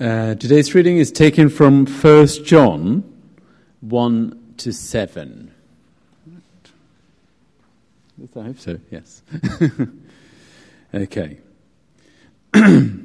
[0.00, 3.04] Uh, today's reading is taken from 1 John
[3.80, 5.52] 1 to 7.
[8.18, 9.22] Yes, I hope so, yes.
[10.94, 11.38] okay.
[12.52, 12.98] the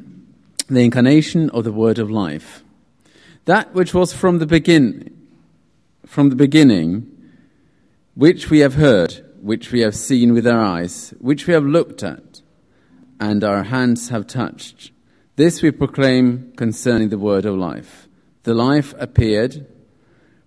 [0.68, 2.64] incarnation of the word of life.
[3.46, 5.16] That which was from the begin
[6.08, 7.06] from the beginning,
[8.16, 12.02] which we have heard, which we have seen with our eyes, which we have looked
[12.02, 12.42] at,
[13.20, 14.92] and our hands have touched
[15.40, 18.10] this we proclaim concerning the word of life.
[18.44, 19.66] The life appeared,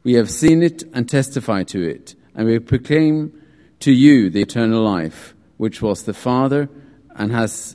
[0.02, 3.32] we have seen it and testify to it, and we proclaim
[3.80, 6.68] to you the eternal life, which was the Father
[7.16, 7.74] and has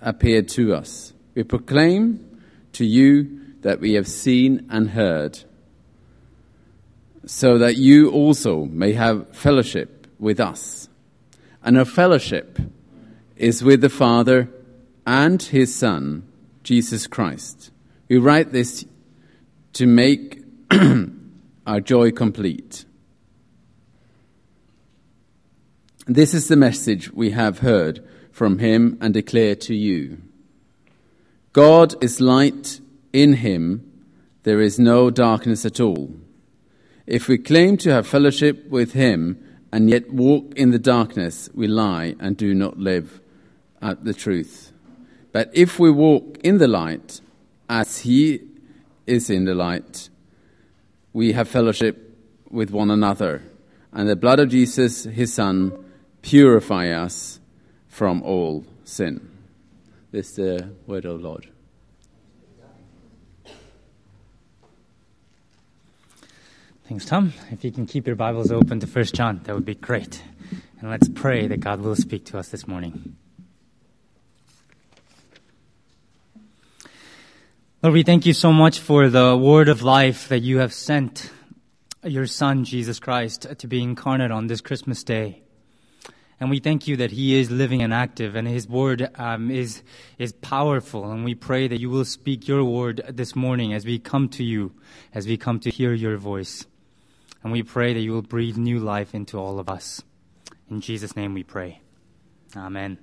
[0.00, 1.12] appeared to us.
[1.34, 2.40] We proclaim
[2.72, 5.40] to you that we have seen and heard,
[7.26, 10.88] so that you also may have fellowship with us.
[11.62, 12.58] And our fellowship
[13.36, 14.48] is with the Father
[15.06, 16.24] and His Son
[16.68, 17.70] Jesus Christ.
[18.10, 18.84] We write this
[19.72, 20.44] to make
[21.66, 22.84] our joy complete.
[26.06, 30.18] This is the message we have heard from him and declare to you.
[31.54, 32.82] God is light,
[33.14, 34.04] in him
[34.42, 36.14] there is no darkness at all.
[37.06, 41.66] If we claim to have fellowship with him and yet walk in the darkness, we
[41.66, 43.22] lie and do not live
[43.80, 44.74] at the truth.
[45.38, 47.20] But if we walk in the light,
[47.70, 48.40] as he
[49.06, 50.08] is in the light,
[51.12, 52.18] we have fellowship
[52.50, 53.44] with one another.
[53.92, 55.84] And the blood of Jesus, his Son,
[56.22, 57.38] purify us
[57.86, 59.30] from all sin.
[60.10, 61.48] This is the word of the Lord.
[66.88, 67.32] Thanks, Tom.
[67.52, 70.20] If you can keep your Bibles open to 1 John, that would be great.
[70.80, 73.14] And let's pray that God will speak to us this morning.
[77.80, 81.30] Lord, we thank you so much for the word of life that you have sent
[82.02, 85.42] your Son, Jesus Christ, to be incarnate on this Christmas day.
[86.40, 89.84] And we thank you that He is living and active, and His word um, is
[90.18, 91.08] is powerful.
[91.08, 94.42] And we pray that you will speak your word this morning as we come to
[94.42, 94.72] you,
[95.14, 96.66] as we come to hear your voice.
[97.44, 100.02] And we pray that you will breathe new life into all of us.
[100.68, 101.80] In Jesus' name, we pray.
[102.56, 102.98] Amen.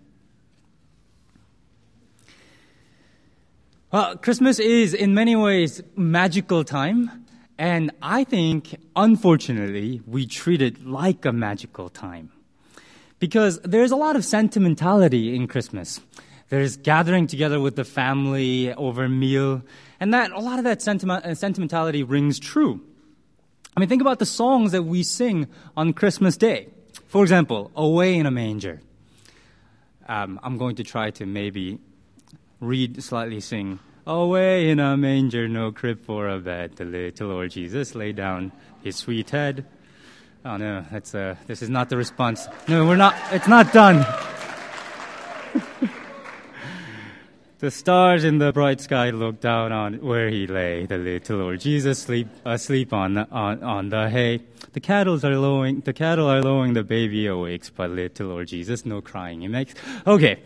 [3.95, 7.25] Well, Christmas is in many ways magical time.
[7.57, 12.29] And I think, unfortunately, we treat it like a magical time.
[13.19, 16.01] Because there's a lot of sentimentality in Christmas.
[16.49, 19.61] There's gathering together with the family over a meal.
[20.01, 22.81] And that, a lot of that sentiment, uh, sentimentality rings true.
[23.77, 26.67] I mean, think about the songs that we sing on Christmas Day.
[27.07, 28.81] For example, Away in a Manger.
[30.09, 31.79] Um, I'm going to try to maybe
[32.65, 37.49] read, slightly sing, Away in a manger, no crib for a bed, the little Lord
[37.49, 38.51] Jesus lay down
[38.83, 39.65] his sweet head.
[40.45, 42.47] Oh no, that's uh, this is not the response.
[42.67, 44.05] No, we're not, it's not done.
[47.57, 51.61] the stars in the bright sky looked down on where he lay, the little Lord
[51.61, 54.43] Jesus sleep, asleep on the, on, on the hay.
[54.73, 58.85] The cattle are lowing, the cattle are lowing, the baby awakes, but little Lord Jesus,
[58.85, 59.73] no crying he makes.
[60.05, 60.41] Okay.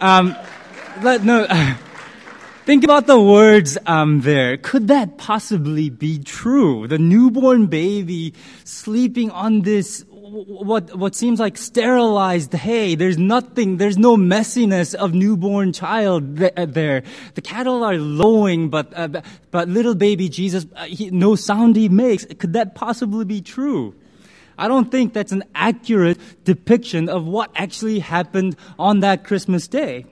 [0.00, 0.34] Um,
[1.02, 1.46] let, no,
[2.64, 4.56] think about the words um, there.
[4.56, 6.88] Could that possibly be true?
[6.88, 8.34] The newborn baby
[8.64, 12.94] sleeping on this what what seems like sterilized hay.
[12.94, 13.76] There's nothing.
[13.76, 17.04] There's no messiness of newborn child uh, there.
[17.34, 21.88] The cattle are lowing, but uh, but little baby Jesus, uh, he, no sound he
[21.88, 22.24] makes.
[22.24, 23.94] Could that possibly be true?
[24.58, 30.06] I don't think that's an accurate depiction of what actually happened on that Christmas day.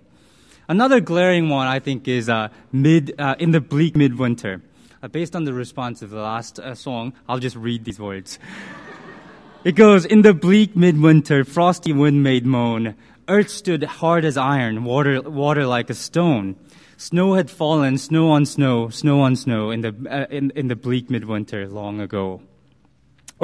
[0.67, 4.63] Another glaring one, I think, is uh, mid uh, in the bleak midwinter.
[5.03, 8.39] Uh, based on the response of the last uh, song, I'll just read these words.
[9.65, 12.95] it goes, In the bleak midwinter, frosty wind made moan.
[13.29, 16.57] Earth stood hard as iron, water, water like a stone.
[16.97, 20.77] Snow had fallen, snow on snow, snow on snow, in the, uh, in, in the
[20.77, 22.41] bleak midwinter long ago.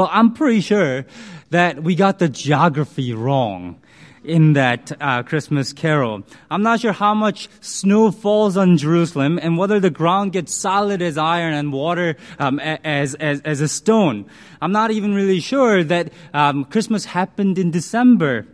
[0.00, 1.04] Well, I'm pretty sure
[1.50, 3.78] that we got the geography wrong
[4.24, 6.22] in that uh, Christmas carol.
[6.50, 11.02] I'm not sure how much snow falls on Jerusalem and whether the ground gets solid
[11.02, 14.24] as iron and water um, as, as, as a stone.
[14.62, 18.46] I'm not even really sure that um, Christmas happened in December.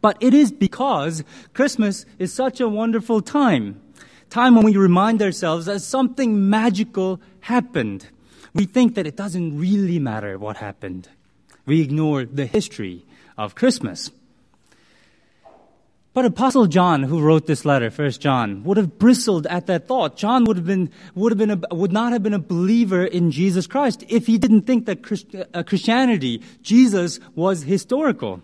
[0.00, 1.22] But it is because
[1.54, 3.80] Christmas is such a wonderful time.
[4.30, 8.08] Time when we remind ourselves that something magical happened.
[8.54, 11.08] We think that it doesn't really matter what happened.
[11.66, 13.04] We ignore the history
[13.36, 14.10] of Christmas.
[16.14, 20.16] But Apostle John, who wrote this letter, First John, would have bristled at that thought.
[20.16, 23.30] John would have been, would have been, a, would not have been a believer in
[23.30, 28.42] Jesus Christ if he didn't think that Christ, uh, Christianity, Jesus, was historical.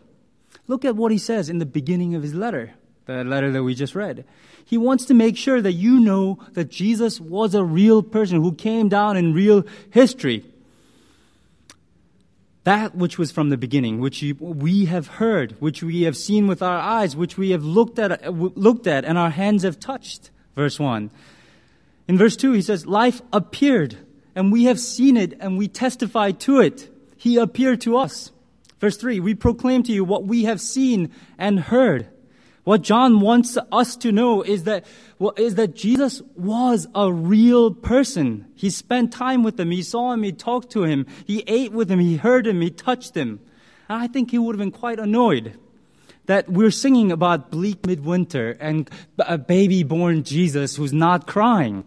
[0.69, 2.75] Look at what he says in the beginning of his letter,
[3.07, 4.25] the letter that we just read.
[4.65, 8.53] He wants to make sure that you know that Jesus was a real person who
[8.53, 10.45] came down in real history
[12.65, 16.63] that which was from the beginning, which we have heard, which we have seen with
[16.63, 20.31] our eyes, which we have looked at, uh, looked at and our hands have touched.
[20.57, 21.11] Verse 1.
[22.09, 23.99] In verse 2, he says, Life appeared,
[24.35, 26.91] and we have seen it, and we testify to it.
[27.17, 28.33] He appeared to us.
[28.81, 32.09] Verse 3, we proclaim to you what we have seen and heard
[32.65, 34.85] what John wants us to know is that,
[35.19, 38.47] that Jesus was a real person.
[38.55, 39.71] He spent time with him.
[39.71, 40.23] He saw him.
[40.23, 41.07] He talked to him.
[41.27, 42.01] He ate with him.
[42.01, 42.63] He heard him.
[42.63, 43.41] He touched him.
[43.89, 45.59] And I think he would have been quite annoyed
[46.27, 48.89] that we're singing about bleak midwinter and
[49.19, 51.85] a baby born Jesus who's not crying.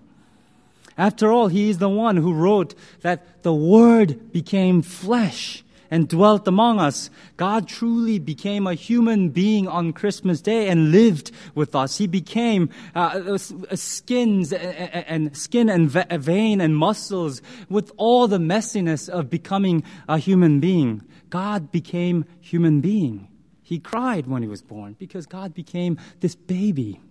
[0.95, 6.47] After all, he is the one who wrote that the Word became flesh and dwelt
[6.47, 7.09] among us.
[7.37, 11.97] God truly became a human being on Christmas Day and lived with us.
[11.97, 19.09] He became uh, skins and, and skin and vein and muscles with all the messiness
[19.09, 21.03] of becoming a human being.
[21.29, 23.27] God became human being.
[23.63, 27.01] He cried when he was born because God became this baby.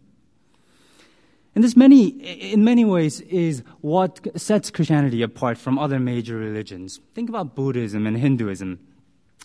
[1.56, 2.08] And this many,
[2.52, 7.00] in many ways, is what sets Christianity apart from other major religions.
[7.14, 8.78] Think about Buddhism and Hinduism.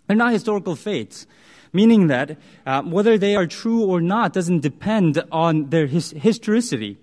[0.07, 1.25] They're not historical faiths,
[1.71, 6.97] meaning that uh, whether they are true or not doesn't depend on their his- historicity.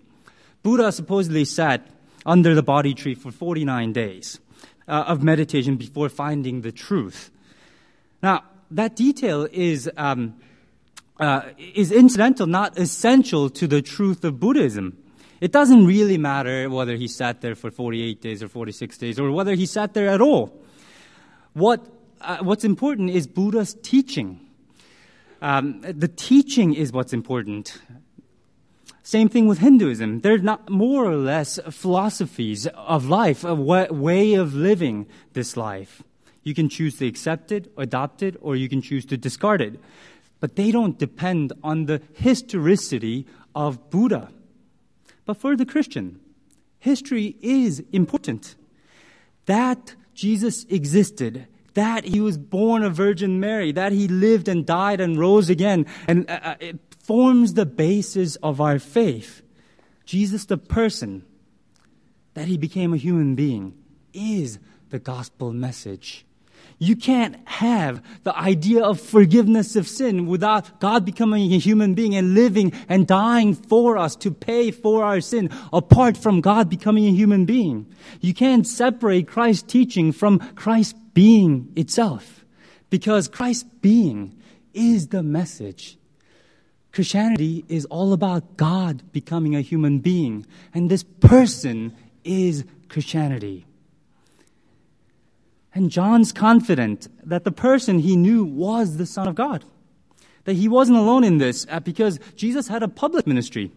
[0.62, 1.87] Buddha supposedly sat
[2.26, 4.38] under the Bodhi tree for 49 days
[4.87, 7.31] uh, of meditation before finding the truth.
[8.22, 10.34] Now, that detail is um,
[11.19, 14.97] uh, is incidental, not essential to the truth of Buddhism.
[15.41, 19.31] It doesn't really matter whether he sat there for 48 days or 46 days or
[19.31, 20.53] whether he sat there at all.
[21.53, 21.87] What,
[22.20, 24.41] uh, what's important is Buddha's teaching.
[25.41, 27.81] Um, the teaching is what's important.
[29.05, 30.20] Same thing with Hinduism.
[30.20, 36.03] They're not more or less philosophies of life, a way of living this life.
[36.43, 39.79] You can choose to accept it, adopt it, or you can choose to discard it
[40.40, 44.31] but they don't depend on the historicity of Buddha.
[45.25, 46.20] But for the Christian,
[46.79, 48.56] history is important.
[49.46, 55.00] That Jesus existed, that he was born of Virgin Mary, that he lived and died
[55.00, 59.43] and rose again, and uh, uh it forms the basis of our faith.
[60.05, 61.25] Jesus, the person,
[62.34, 63.75] that he became a human being,
[64.12, 64.58] is
[64.91, 66.25] the gospel message.
[66.79, 72.15] You can't have the idea of forgiveness of sin without God becoming a human being
[72.15, 77.06] and living and dying for us to pay for our sin apart from God becoming
[77.06, 77.87] a human being.
[78.20, 82.44] You can't separate Christ's teaching from Christ's being itself
[82.91, 84.41] because Christ's being
[84.73, 85.99] is the message.
[86.93, 91.94] Christianity is all about God becoming a human being, and this person
[92.25, 93.68] is Christianity.
[95.75, 99.65] And John's confident that the person he knew was the Son of God.
[100.44, 103.70] That he wasn't alone in this uh, because Jesus had a public ministry.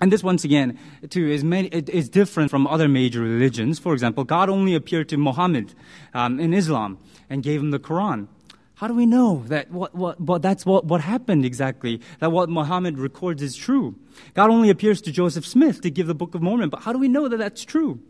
[0.00, 0.78] And this, once again,
[1.10, 3.78] too, is, many, is different from other major religions.
[3.78, 5.74] For example, God only appeared to Muhammad
[6.14, 8.28] um, in Islam and gave him the Quran.
[8.80, 12.00] How do we know that what, what, what, that's what, what happened exactly?
[12.20, 13.94] That what Muhammad records is true?
[14.32, 16.98] God only appears to Joseph Smith to give the Book of Mormon, but how do
[16.98, 18.00] we know that that's true?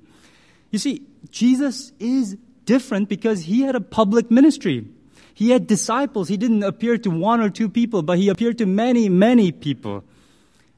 [0.71, 4.87] You see, Jesus is different because he had a public ministry.
[5.35, 6.29] He had disciples.
[6.29, 10.05] He didn't appear to one or two people, but he appeared to many, many people.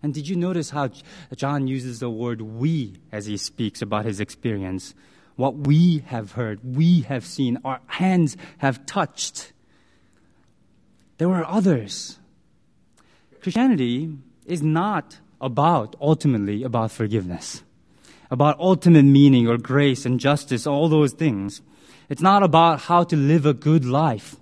[0.03, 0.91] And did you notice how
[1.35, 4.95] John uses the word we as he speaks about his experience?
[5.37, 9.53] What we have heard, we have seen, our hands have touched.
[11.19, 12.19] There were others.
[13.41, 14.13] Christianity
[14.47, 17.63] is not about, ultimately, about forgiveness,
[18.31, 21.63] about ultimate meaning or grace and justice, all those things.
[22.13, 24.37] It's not about how to live a good life.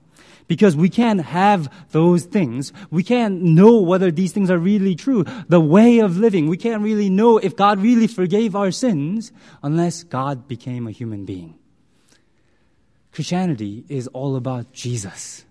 [0.49, 2.73] Because we can't have those things.
[2.91, 5.25] We can't know whether these things are really true.
[5.49, 9.31] The way of living, we can't really know if God really forgave our sins
[9.63, 11.55] unless God became a human being.
[13.13, 15.45] Christianity is all about Jesus.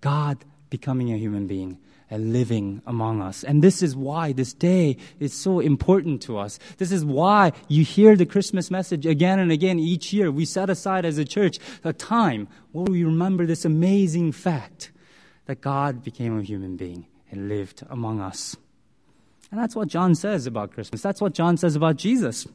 [0.00, 0.38] God
[0.70, 1.78] becoming a human being
[2.16, 3.44] living among us.
[3.44, 6.58] And this is why this day is so important to us.
[6.78, 10.30] This is why you hear the Christmas message again and again each year.
[10.30, 14.90] We set aside as a church a time where we remember this amazing fact
[15.46, 18.56] that God became a human being and lived among us.
[19.50, 21.02] And that's what John says about Christmas.
[21.02, 22.46] That's what John says about Jesus.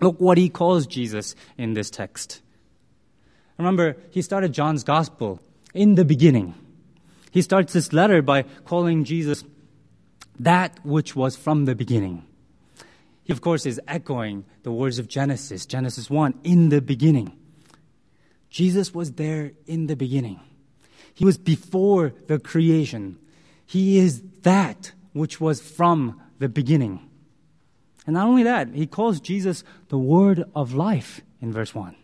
[0.00, 2.40] Look what he calls Jesus in this text.
[3.58, 5.40] Remember, he started John's gospel
[5.74, 6.54] in the beginning.
[7.30, 9.44] He starts this letter by calling Jesus
[10.38, 12.24] that which was from the beginning.
[13.22, 17.36] He, of course, is echoing the words of Genesis, Genesis 1, in the beginning.
[18.48, 20.40] Jesus was there in the beginning.
[21.14, 23.18] He was before the creation.
[23.66, 27.08] He is that which was from the beginning.
[28.06, 31.94] And not only that, he calls Jesus the word of life in verse 1.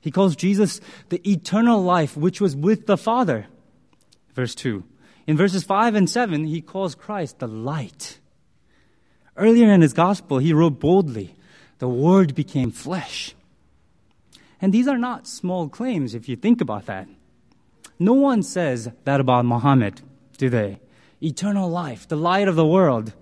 [0.00, 3.46] He calls Jesus the eternal life which was with the Father.
[4.34, 4.84] Verse 2.
[5.26, 8.18] In verses 5 and 7, he calls Christ the light.
[9.36, 11.34] Earlier in his gospel, he wrote boldly,
[11.78, 13.34] The Word became flesh.
[14.60, 17.08] And these are not small claims if you think about that.
[17.98, 20.00] No one says that about Muhammad,
[20.36, 20.80] do they?
[21.22, 23.12] Eternal life, the light of the world,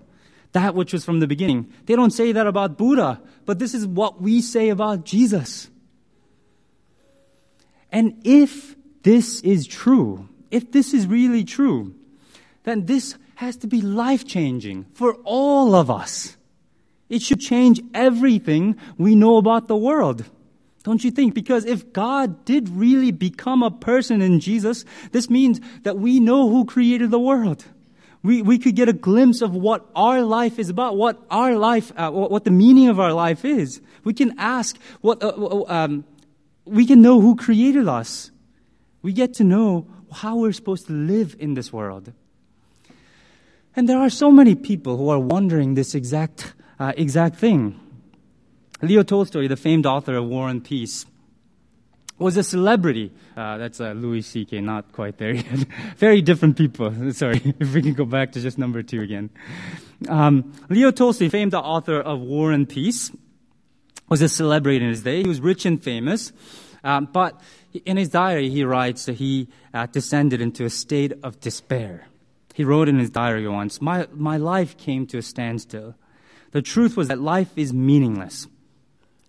[0.51, 1.71] that which was from the beginning.
[1.85, 5.69] They don't say that about Buddha, but this is what we say about Jesus.
[7.91, 11.95] And if this is true, if this is really true,
[12.63, 16.37] then this has to be life changing for all of us.
[17.09, 20.25] It should change everything we know about the world.
[20.83, 21.33] Don't you think?
[21.33, 26.49] Because if God did really become a person in Jesus, this means that we know
[26.49, 27.65] who created the world.
[28.21, 31.91] We, we could get a glimpse of what our life is about, what our life,
[31.97, 33.81] uh, what the meaning of our life is.
[34.03, 36.05] We can ask what, uh, um,
[36.65, 38.29] we can know who created us.
[39.01, 42.13] We get to know how we're supposed to live in this world.
[43.75, 47.79] And there are so many people who are wondering this exact, uh, exact thing.
[48.81, 51.05] Leo Tolstoy, the famed author of War and Peace,
[52.19, 53.11] was a celebrity.
[53.35, 55.45] Uh, that's uh, Louis C.K., not quite there yet.
[55.97, 56.93] Very different people.
[57.11, 59.29] Sorry, if we can go back to just number two again.
[60.07, 63.11] Um, Leo Tolstoy, famed author of War and Peace,
[64.09, 65.23] was a celebrity in his day.
[65.23, 66.31] He was rich and famous,
[66.83, 67.39] um, but
[67.85, 72.07] in his diary he writes that he uh, descended into a state of despair.
[72.53, 75.95] He wrote in his diary once, my, my life came to a standstill.
[76.51, 78.47] The truth was that life is meaningless.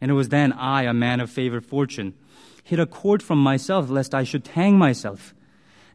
[0.00, 2.12] And it was then I, a man of favored fortune,
[2.62, 5.34] hid a cord from myself lest I should hang myself.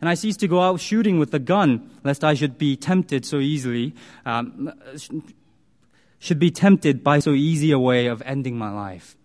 [0.01, 3.25] And I ceased to go out shooting with a gun lest I should be tempted
[3.25, 3.93] so easily,
[4.25, 4.73] um,
[6.17, 9.15] should be tempted by so easy a way of ending my life.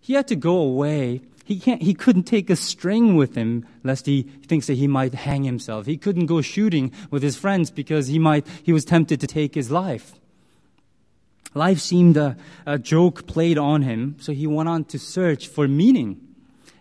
[0.00, 1.20] He had to go away.
[1.46, 5.14] He can't, he couldn't take a string with him lest he thinks that he might
[5.14, 5.86] hang himself.
[5.86, 9.54] He couldn't go shooting with his friends because he might, he was tempted to take
[9.54, 10.14] his life.
[11.54, 12.36] Life seemed a,
[12.66, 16.20] a joke played on him, so he went on to search for meaning.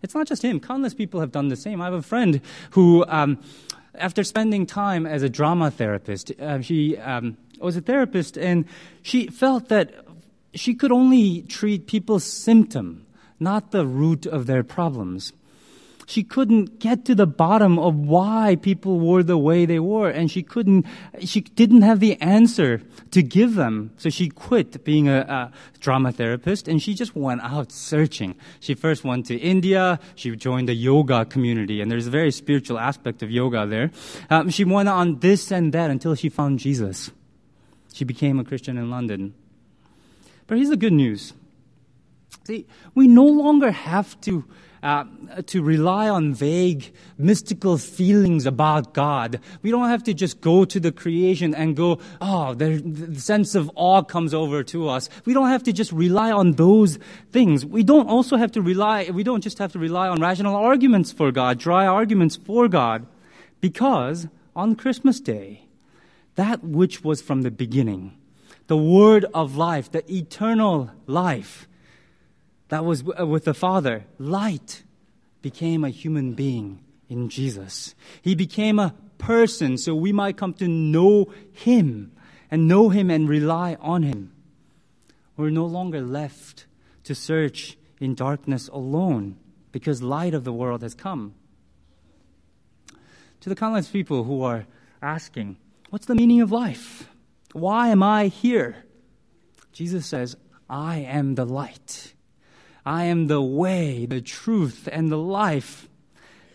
[0.01, 1.79] It's not just him, countless people have done the same.
[1.79, 2.41] I have a friend
[2.71, 3.37] who, um,
[3.93, 8.65] after spending time as a drama therapist, uh, she um, was a therapist and
[9.03, 9.93] she felt that
[10.55, 13.04] she could only treat people's symptom,
[13.39, 15.33] not the root of their problems.
[16.07, 20.29] She couldn't get to the bottom of why people were the way they were and
[20.29, 20.85] she couldn't
[21.21, 23.91] she didn't have the answer to give them.
[23.97, 28.35] So she quit being a, a, drama therapist and she just went out searching.
[28.59, 29.99] She first went to india.
[30.13, 33.89] She joined the yoga community and there's a very spiritual aspect of yoga there.
[34.29, 37.09] Um, she went on this and that until she found jesus.
[37.93, 39.33] She became a christian in london.
[40.45, 41.33] But here's the good news
[42.45, 44.45] see we no longer have to
[44.85, 45.03] uh,
[45.47, 49.39] to rely on vague, mystical feelings about God.
[49.63, 53.55] We don't have to just go to the creation and go, oh, the, the sense
[53.55, 55.09] of awe comes over to us.
[55.25, 56.99] We don't have to just rely on those
[57.31, 57.65] things.
[57.65, 61.11] We don't also have to rely, we don't just have to rely on rational arguments
[61.11, 63.07] for God, dry arguments for God,
[63.61, 65.65] because on Christmas Day,
[66.35, 68.15] that which was from the beginning,
[68.67, 71.67] the word of life, the eternal life,
[72.75, 74.03] that was uh, with the Father.
[74.19, 74.83] Light
[75.41, 77.95] became a human being in Jesus.
[78.21, 82.11] He became a person so we might come to know Him
[82.51, 84.33] and know Him and rely on Him.
[85.37, 86.65] We're no longer left
[87.05, 89.37] to search in darkness alone
[89.71, 91.33] because light of the world has come.
[93.39, 94.65] To the countless people who are
[95.01, 95.55] asking,
[95.91, 97.07] What's the meaning of life?
[97.53, 98.83] Why am I here?
[99.71, 100.35] Jesus says,
[100.69, 102.14] I am the light.
[102.85, 105.89] I am the way, the truth, and the life.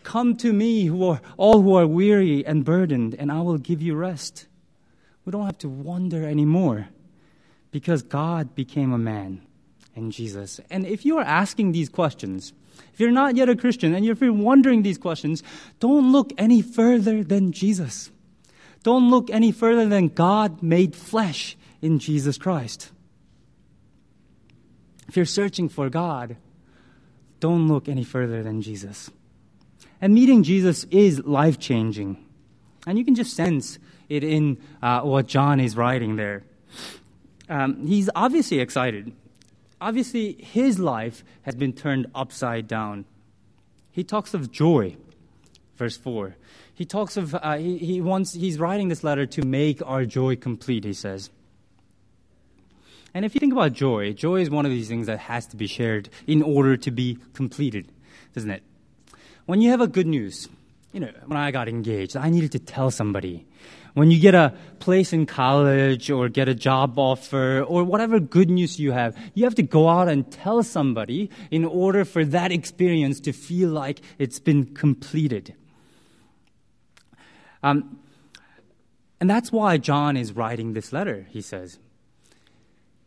[0.02, 3.82] Come to me, who are, all who are weary and burdened, and I will give
[3.82, 4.46] you rest.
[5.24, 6.88] We don't have to wonder anymore
[7.70, 9.42] because God became a man
[9.94, 10.60] in Jesus.
[10.70, 12.52] And if you are asking these questions,
[12.92, 15.42] if you're not yet a Christian and if you're wondering these questions,
[15.78, 18.10] don't look any further than Jesus.
[18.82, 22.90] Don't look any further than God made flesh in Jesus Christ.
[25.10, 26.36] If you're searching for God,
[27.40, 29.10] don't look any further than Jesus.
[30.00, 32.24] And meeting Jesus is life changing.
[32.86, 36.44] And you can just sense it in uh, what John is writing there.
[37.48, 39.12] Um, he's obviously excited.
[39.80, 43.04] Obviously, his life has been turned upside down.
[43.90, 44.96] He talks of joy,
[45.74, 46.36] verse 4.
[46.72, 50.36] He talks of, uh, he, he wants, he's writing this letter to make our joy
[50.36, 51.30] complete, he says.
[53.12, 55.56] And if you think about joy, joy is one of these things that has to
[55.56, 57.90] be shared in order to be completed,
[58.34, 58.62] doesn't it?
[59.46, 60.48] When you have a good news,
[60.92, 63.46] you know, when I got engaged, I needed to tell somebody.
[63.94, 68.48] When you get a place in college or get a job offer or whatever good
[68.48, 72.52] news you have, you have to go out and tell somebody in order for that
[72.52, 75.54] experience to feel like it's been completed.
[77.62, 77.98] Um,
[79.20, 81.78] and that's why John is writing this letter, he says.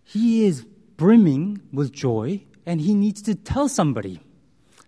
[0.03, 0.65] He is
[0.97, 4.21] brimming with joy and he needs to tell somebody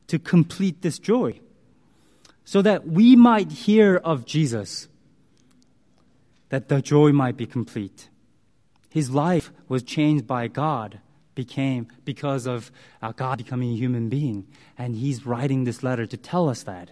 [0.07, 1.39] to complete this joy
[2.43, 4.87] so that we might hear of Jesus,
[6.49, 8.09] that the joy might be complete.
[8.89, 10.99] His life was changed by God
[11.33, 16.17] became because of uh, God becoming a human being and he's writing this letter to
[16.17, 16.91] tell us that.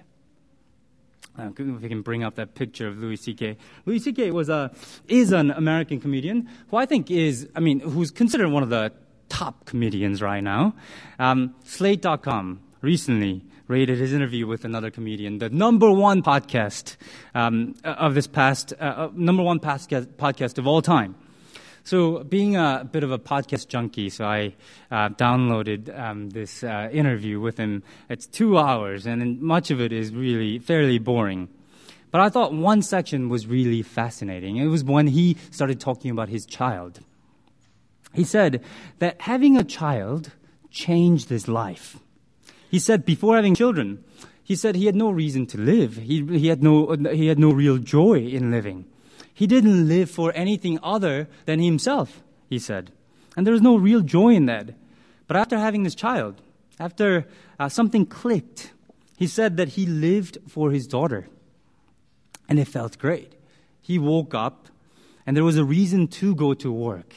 [1.38, 3.58] Uh, if we can bring up that picture of Louis C.K.
[3.86, 4.32] Louis C.K.
[4.32, 4.72] was a
[5.08, 8.92] is an American comedian who I think is, I mean, who's considered one of the
[9.30, 10.76] top comedians right now.
[11.18, 16.98] Um, Slate.com recently rated his interview with another comedian the number one podcast
[17.34, 21.16] um, of this past uh, uh number one podcast podcast of all time.
[21.86, 24.56] So, being a bit of a podcast junkie, so I
[24.90, 27.84] uh, downloaded um, this uh, interview with him.
[28.08, 31.50] It's two hours, and much of it is really fairly boring.
[32.10, 34.56] But I thought one section was really fascinating.
[34.58, 37.00] It was when he started talking about his child.
[38.14, 38.64] He said
[39.00, 40.32] that having a child
[40.70, 41.98] changed his life.
[42.72, 44.06] He said before having children,
[44.42, 45.98] he said he had no reason to live.
[45.98, 48.86] He, he, had, no, he had no real joy in living.
[49.34, 52.92] He didn't live for anything other than himself, he said.
[53.36, 54.76] And there was no real joy in that.
[55.28, 56.42] But after having this child,
[56.80, 57.28] after
[57.60, 58.72] uh, something clicked,
[59.18, 61.28] he said that he lived for his daughter.
[62.48, 63.34] And it felt great.
[63.82, 64.68] He woke up,
[65.26, 67.16] and there was a reason to go to work.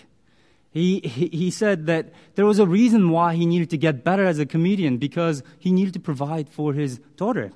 [0.71, 4.25] He, he, he said that there was a reason why he needed to get better
[4.25, 7.53] as a comedian because he needed to provide for his daughter.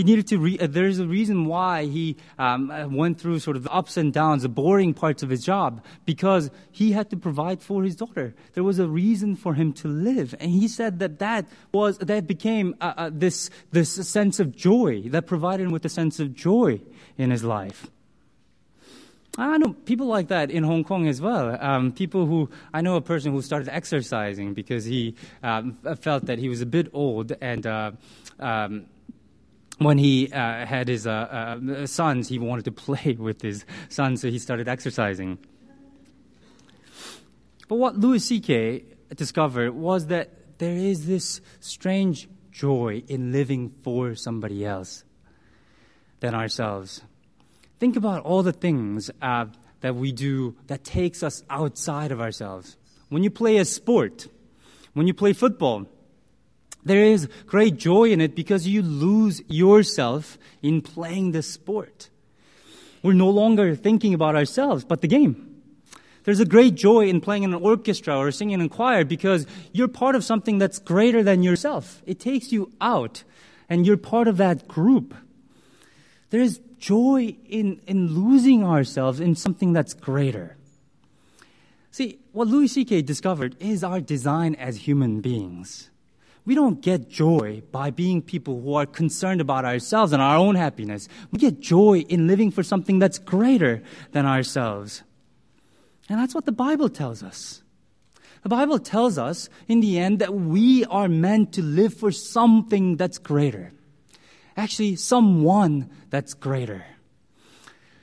[0.00, 3.58] He needed to, re- uh, there's a reason why he um, uh, went through sort
[3.58, 7.18] of the ups and downs, the boring parts of his job, because he had to
[7.18, 8.34] provide for his daughter.
[8.54, 10.34] There was a reason for him to live.
[10.40, 15.02] And he said that that was, that became uh, uh, this, this sense of joy,
[15.08, 16.80] that provided him with a sense of joy
[17.18, 17.86] in his life.
[19.36, 21.58] I know people like that in Hong Kong as well.
[21.60, 26.38] Um, people who, I know a person who started exercising because he um, felt that
[26.38, 27.92] he was a bit old and, uh,
[28.38, 28.86] um,
[29.80, 34.20] when he uh, had his uh, uh, sons, he wanted to play with his sons,
[34.20, 35.38] so he started exercising.
[37.66, 38.84] But what Louis C.K.
[39.14, 45.04] discovered was that there is this strange joy in living for somebody else
[46.20, 47.02] than ourselves.
[47.78, 49.46] Think about all the things uh,
[49.80, 52.76] that we do that takes us outside of ourselves.
[53.08, 54.28] When you play a sport,
[54.92, 55.86] when you play football,
[56.84, 62.08] there is great joy in it because you lose yourself in playing the sport.
[63.02, 65.62] We're no longer thinking about ourselves, but the game.
[66.24, 69.46] There's a great joy in playing in an orchestra or singing in a choir because
[69.72, 72.02] you're part of something that's greater than yourself.
[72.06, 73.24] It takes you out
[73.68, 75.14] and you're part of that group.
[76.28, 80.56] There is joy in, in losing ourselves in something that's greater.
[81.90, 83.02] See, what Louis C.K.
[83.02, 85.90] discovered is our design as human beings.
[86.50, 90.56] We don't get joy by being people who are concerned about ourselves and our own
[90.56, 91.06] happiness.
[91.30, 95.04] We get joy in living for something that's greater than ourselves.
[96.08, 97.62] And that's what the Bible tells us.
[98.42, 102.96] The Bible tells us in the end that we are meant to live for something
[102.96, 103.70] that's greater.
[104.56, 106.84] Actually, someone that's greater.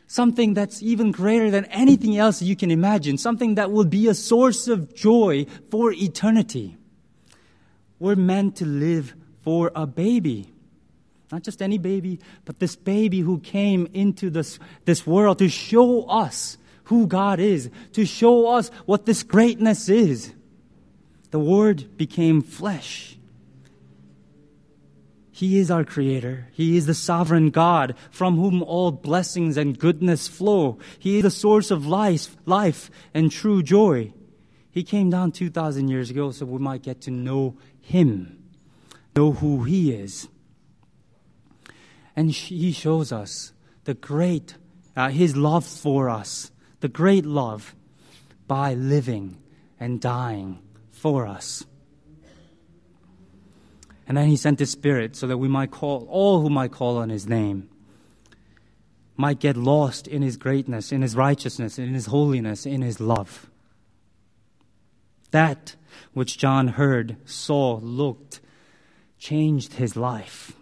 [0.07, 3.17] Something that's even greater than anything else you can imagine.
[3.17, 6.77] Something that will be a source of joy for eternity.
[7.99, 10.53] We're meant to live for a baby.
[11.31, 16.03] Not just any baby, but this baby who came into this, this world to show
[16.03, 20.33] us who God is, to show us what this greatness is.
[21.31, 23.17] The Word became flesh.
[25.31, 26.47] He is our creator.
[26.53, 30.79] He is the sovereign God from whom all blessings and goodness flow.
[30.97, 34.13] He is the source of life, life and true joy.
[34.71, 37.55] He came down 2,000 years ago so we might get to know
[37.87, 38.43] Him,
[39.15, 40.27] know who He is.
[42.17, 43.53] And He shows us
[43.85, 44.55] the great,
[44.97, 47.73] uh, His love for us, the great love
[48.45, 49.37] by living
[49.79, 50.59] and dying
[50.91, 51.65] for us.
[54.05, 56.97] And then he sent his spirit so that we might call, all who might call
[56.97, 57.69] on his name,
[59.17, 63.49] might get lost in his greatness, in his righteousness, in his holiness, in his love.
[65.31, 65.75] That
[66.13, 68.39] which John heard, saw, looked,
[69.19, 70.53] changed his life.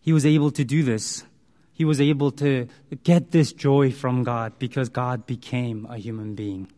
[0.00, 1.24] He was able to do this.
[1.72, 2.68] He was able to
[3.02, 6.68] get this joy from God because God became a human being.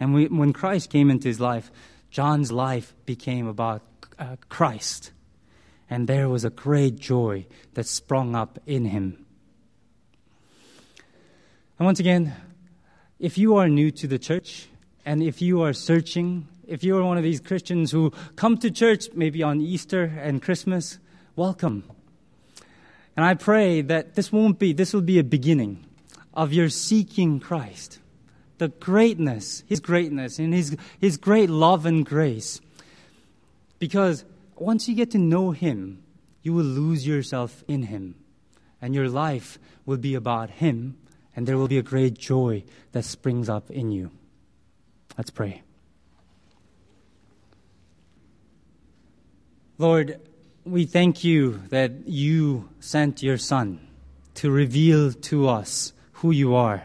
[0.00, 1.70] And we, when Christ came into his life,
[2.10, 3.82] John's life became about
[4.18, 5.12] uh, Christ.
[5.88, 9.24] And there was a great joy that sprung up in him.
[11.78, 12.34] And once again,
[13.18, 14.68] if you are new to the church
[15.04, 18.70] and if you are searching, if you are one of these Christians who come to
[18.70, 20.98] church maybe on Easter and Christmas,
[21.36, 21.84] welcome.
[23.16, 25.84] And I pray that this won't be, this will be a beginning
[26.32, 28.00] of your seeking Christ
[28.58, 32.60] the greatness, His greatness, and His, His great love and grace.
[33.78, 34.24] Because
[34.56, 36.02] once you get to know Him,
[36.42, 38.14] you will lose yourself in Him.
[38.80, 40.96] And your life will be about Him,
[41.36, 44.10] and there will be a great joy that springs up in you.
[45.16, 45.62] Let's pray.
[49.78, 50.20] Lord,
[50.64, 53.80] we thank you that you sent your Son
[54.34, 56.84] to reveal to us who you are.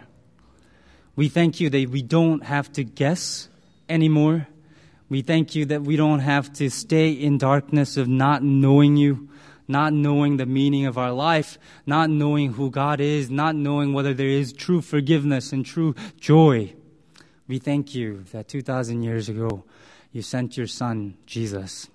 [1.15, 3.47] We thank you that we don't have to guess
[3.87, 4.47] anymore.
[5.07, 9.28] We thank you that we don't have to stay in darkness of not knowing you,
[9.69, 14.13] not knowing the meaning of our life, not knowing who God is, not knowing whether
[14.13, 16.73] there is true forgiveness and true joy.
[17.47, 19.63] We thank you that 2,000 years ago
[20.11, 21.87] you sent your Son, Jesus.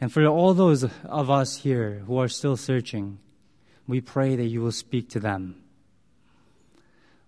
[0.00, 3.18] And for all those of us here who are still searching,
[3.86, 5.64] we pray that you will speak to them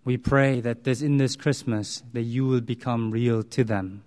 [0.07, 4.05] we pray that this, in this Christmas, that you will become real to them.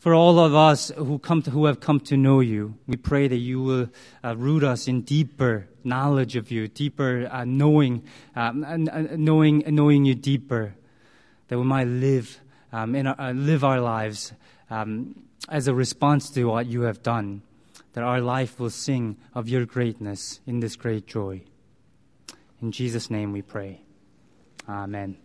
[0.00, 3.28] For all of us who, come to, who have come to know you, we pray
[3.28, 3.90] that you will
[4.24, 8.02] uh, root us in deeper knowledge of you, deeper uh, knowing,
[8.34, 8.88] um,
[9.22, 10.74] knowing, knowing you deeper,
[11.48, 12.40] that we might live,
[12.72, 14.32] um, in our, uh, live our lives
[14.70, 17.42] um, as a response to what you have done,
[17.92, 21.42] that our life will sing of your greatness in this great joy.
[22.62, 23.82] In Jesus' name we pray.
[24.66, 25.18] Amen.